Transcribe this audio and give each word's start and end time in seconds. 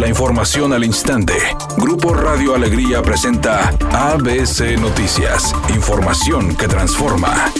La 0.00 0.08
información 0.08 0.72
al 0.72 0.82
instante. 0.82 1.34
Grupo 1.76 2.14
Radio 2.14 2.54
Alegría 2.54 3.02
presenta 3.02 3.68
ABC 3.92 4.80
Noticias. 4.80 5.54
Información 5.74 6.56
que 6.56 6.66
transforma. 6.66 7.52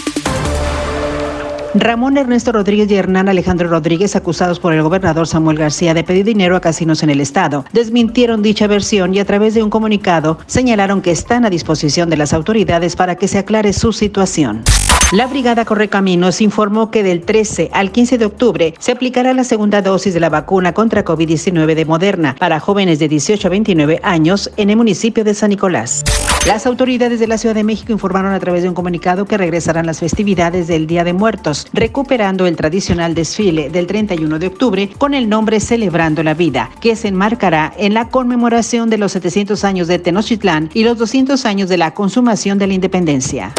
Ramón 1.75 2.17
Ernesto 2.17 2.51
Rodríguez 2.51 2.89
y 2.89 2.95
Hernán 2.95 3.29
Alejandro 3.29 3.69
Rodríguez, 3.69 4.15
acusados 4.15 4.59
por 4.59 4.73
el 4.73 4.81
gobernador 4.81 5.27
Samuel 5.27 5.59
García 5.59 5.93
de 5.93 6.03
pedir 6.03 6.25
dinero 6.25 6.57
a 6.57 6.61
casinos 6.61 7.03
en 7.03 7.11
el 7.11 7.21
Estado, 7.21 7.63
desmintieron 7.73 8.41
dicha 8.41 8.65
versión 8.65 9.13
y 9.13 9.19
a 9.19 9.25
través 9.25 9.53
de 9.53 9.61
un 9.61 9.69
comunicado 9.69 10.39
señalaron 10.47 11.03
que 11.03 11.11
están 11.11 11.45
a 11.45 11.51
disposición 11.51 12.09
de 12.09 12.17
las 12.17 12.33
autoridades 12.33 12.95
para 12.95 13.15
que 13.17 13.27
se 13.27 13.37
aclare 13.37 13.71
su 13.71 13.93
situación. 13.93 14.63
La 15.11 15.27
Brigada 15.27 15.65
Correcaminos 15.65 16.39
informó 16.39 16.89
que 16.89 17.03
del 17.03 17.23
13 17.23 17.69
al 17.73 17.91
15 17.91 18.17
de 18.17 18.23
octubre 18.23 18.73
se 18.79 18.93
aplicará 18.93 19.33
la 19.33 19.43
segunda 19.43 19.81
dosis 19.81 20.13
de 20.13 20.21
la 20.21 20.29
vacuna 20.29 20.73
contra 20.73 21.03
COVID-19 21.03 21.75
de 21.75 21.83
Moderna 21.83 22.37
para 22.39 22.61
jóvenes 22.61 22.97
de 22.97 23.09
18 23.09 23.45
a 23.45 23.51
29 23.51 23.99
años 24.03 24.49
en 24.55 24.69
el 24.69 24.77
municipio 24.77 25.25
de 25.25 25.33
San 25.33 25.49
Nicolás. 25.49 26.05
Las 26.47 26.65
autoridades 26.65 27.19
de 27.19 27.27
la 27.27 27.37
Ciudad 27.37 27.53
de 27.53 27.63
México 27.63 27.91
informaron 27.91 28.33
a 28.33 28.39
través 28.39 28.63
de 28.63 28.69
un 28.69 28.73
comunicado 28.73 29.25
que 29.25 29.37
regresarán 29.37 29.85
las 29.85 29.99
festividades 29.99 30.67
del 30.67 30.87
Día 30.87 31.03
de 31.03 31.13
Muertos, 31.13 31.67
recuperando 31.71 32.47
el 32.47 32.55
tradicional 32.55 33.13
desfile 33.13 33.69
del 33.69 33.85
31 33.85 34.39
de 34.39 34.47
octubre 34.47 34.89
con 34.97 35.13
el 35.13 35.29
nombre 35.29 35.59
Celebrando 35.59 36.23
la 36.23 36.33
Vida, 36.33 36.71
que 36.81 36.95
se 36.95 37.09
enmarcará 37.09 37.71
en 37.77 37.93
la 37.93 38.09
conmemoración 38.09 38.89
de 38.89 38.97
los 38.97 39.11
700 39.11 39.63
años 39.63 39.87
de 39.87 39.99
Tenochtitlán 39.99 40.71
y 40.73 40.83
los 40.83 40.97
200 40.97 41.45
años 41.45 41.69
de 41.69 41.77
la 41.77 41.93
consumación 41.93 42.57
de 42.57 42.65
la 42.65 42.73
independencia. 42.73 43.53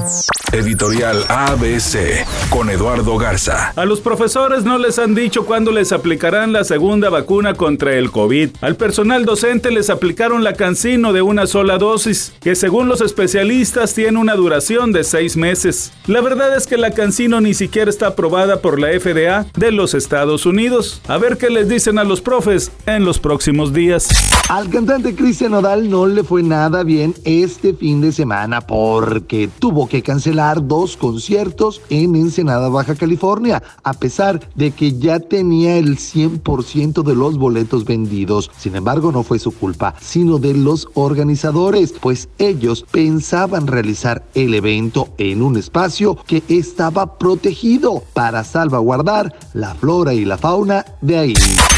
Editorial 0.53 1.25
ABC 1.29 2.27
con 2.51 2.69
Eduardo 2.69 3.17
Garza. 3.17 3.73
A 3.75 3.87
los 3.87 4.01
profesores 4.01 4.65
no 4.65 4.77
les 4.77 4.99
han 4.99 5.15
dicho 5.15 5.47
cuándo 5.47 5.73
les 5.73 5.93
aplicarán 5.93 6.53
la 6.53 6.65
segunda 6.65 7.09
vacuna 7.09 7.55
contra 7.55 7.95
el 7.95 8.11
COVID. 8.11 8.51
Al 8.61 8.77
personal 8.77 9.25
docente 9.25 9.71
les 9.71 9.89
aplicaron 9.89 10.45
la 10.45 10.53
cancino 10.53 11.15
de 11.15 11.23
una 11.23 11.47
sola 11.47 11.79
dosis, 11.79 12.35
que 12.43 12.55
según 12.73 12.89
los 12.89 13.03
especialistas 13.03 13.93
tiene 13.93 14.19
una 14.19 14.35
duración 14.35 14.93
de 14.93 15.05
seis 15.05 15.37
meses. 15.37 15.93
La 16.07 16.23
verdad 16.23 16.57
es 16.57 16.67
que 16.67 16.79
la 16.79 16.93
cancino 16.93 17.39
ni 17.43 17.53
siquiera 17.53 17.91
está 17.91 18.07
aprobada 18.07 18.63
por 18.63 18.81
la 18.81 18.99
FDA 18.99 19.45
de 19.55 19.73
los 19.73 19.93
Estados 19.93 20.47
Unidos. 20.47 21.03
A 21.07 21.19
ver 21.19 21.37
qué 21.37 21.51
les 21.51 21.69
dicen 21.69 21.99
a 21.99 22.05
los 22.05 22.23
profes 22.23 22.73
en 22.87 23.05
los 23.05 23.19
próximos 23.19 23.75
días. 23.75 24.09
Al 24.49 24.71
cantante 24.71 25.15
Cristian 25.15 25.53
Nodal 25.53 25.91
no 25.91 26.07
le 26.07 26.25
fue 26.25 26.43
nada 26.43 26.83
bien 26.83 27.15
este 27.25 27.75
fin 27.75 28.01
de 28.01 28.11
semana 28.11 28.63
porque 28.63 29.51
tuvo 29.59 29.87
que 29.87 30.03
cancelar 30.03 30.67
dos 30.67 30.97
conciertos 30.97 31.83
en 31.91 32.17
Ensenada, 32.17 32.71
Baja 32.71 32.95
California, 32.95 33.63
a 33.83 33.93
pesar 33.93 34.49
de 34.55 34.71
que 34.71 34.99
ya 34.99 35.21
tenía 35.21 35.77
el 35.77 35.99
100% 35.99 37.03
de 37.03 37.15
los 37.15 37.37
boletos 37.37 37.85
vendidos. 37.85 38.51
Sin 38.57 38.77
embargo, 38.77 39.13
no 39.13 39.25
fue 39.25 39.39
su 39.39 39.53
culpa, 39.53 39.95
sino 40.01 40.39
de 40.39 40.55
los 40.55 40.89
organizadores, 40.95 41.93
pues 42.01 42.31
ellos 42.39 42.62
pensaban 42.91 43.67
realizar 43.67 44.23
el 44.35 44.55
evento 44.55 45.09
en 45.19 45.43
un 45.43 45.57
espacio 45.57 46.17
que 46.27 46.43
estaba 46.49 47.19
protegido 47.19 48.03
para 48.15 48.45
salvaguardar 48.45 49.35
la 49.53 49.75
flora 49.75 50.15
y 50.15 50.25
la 50.25 50.39
fauna 50.39 50.85
de 51.01 51.19
ahí. 51.19 51.35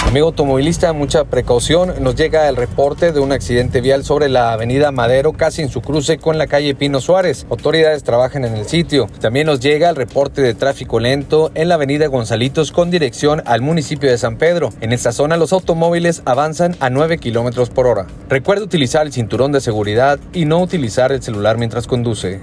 Amigo 0.06 0.26
automovilista, 0.26 0.92
mucha 0.92 1.24
precaución. 1.24 1.94
Nos 2.00 2.14
llega 2.14 2.48
el 2.48 2.56
reporte 2.56 3.12
de 3.12 3.20
un 3.20 3.32
accidente 3.32 3.80
vial 3.80 4.04
sobre 4.04 4.28
la 4.28 4.52
avenida 4.52 4.92
Madero, 4.92 5.32
casi 5.32 5.62
en 5.62 5.70
su 5.70 5.80
cruce 5.80 6.18
con 6.18 6.36
la 6.36 6.46
calle 6.46 6.74
Pino 6.74 7.00
Suárez. 7.00 7.46
Autoridades 7.48 8.04
trabajan 8.04 8.44
en 8.44 8.54
el 8.54 8.66
sitio. 8.66 9.08
También 9.20 9.46
nos 9.46 9.60
llega 9.60 9.88
el 9.88 9.96
reporte 9.96 10.42
de 10.42 10.52
tráfico 10.52 11.00
lento 11.00 11.50
en 11.54 11.68
la 11.68 11.76
avenida 11.76 12.06
Gonzalitos 12.08 12.70
con 12.70 12.90
dirección 12.90 13.42
al 13.46 13.62
municipio 13.62 14.10
de 14.10 14.18
San 14.18 14.36
Pedro. 14.36 14.70
En 14.82 14.92
esta 14.92 15.12
zona 15.12 15.38
los 15.38 15.54
automóviles 15.54 16.22
avanzan 16.26 16.76
a 16.80 16.90
9 16.90 17.18
kilómetros 17.18 17.70
por 17.70 17.86
hora. 17.86 18.06
Recuerda 18.28 18.64
utilizar 18.64 19.06
el 19.06 19.12
cinturón 19.12 19.52
de 19.52 19.62
seguridad 19.62 20.20
y 20.34 20.44
no 20.44 20.60
utilizar 20.74 21.12
el 21.12 21.22
celular 21.22 21.56
mientras 21.56 21.86
conduce. 21.86 22.40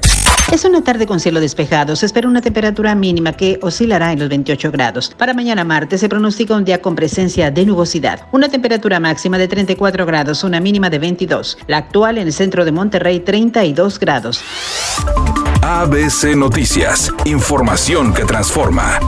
Es 0.53 0.63
una 0.63 0.81
tarde 0.81 1.05
con 1.05 1.19
cielo 1.19 1.41
despejado. 1.41 1.97
Se 1.97 2.05
espera 2.05 2.29
una 2.29 2.41
temperatura 2.41 2.95
mínima 2.95 3.33
que 3.33 3.59
oscilará 3.61 4.13
en 4.13 4.19
los 4.19 4.29
28 4.29 4.71
grados. 4.71 5.13
Para 5.17 5.33
mañana 5.33 5.65
martes 5.65 5.99
se 5.99 6.07
pronostica 6.07 6.55
un 6.55 6.63
día 6.63 6.81
con 6.81 6.95
presencia 6.95 7.51
de 7.51 7.65
nubosidad. 7.65 8.27
Una 8.31 8.47
temperatura 8.47 9.01
máxima 9.01 9.37
de 9.37 9.49
34 9.49 10.05
grados, 10.05 10.45
una 10.45 10.61
mínima 10.61 10.89
de 10.89 10.99
22. 10.99 11.57
La 11.67 11.77
actual 11.77 12.19
en 12.19 12.27
el 12.27 12.33
centro 12.33 12.63
de 12.63 12.71
Monterrey, 12.71 13.19
32 13.19 13.99
grados. 13.99 14.41
ABC 15.61 16.35
Noticias. 16.35 17.11
Información 17.25 18.13
que 18.13 18.23
transforma. 18.23 18.99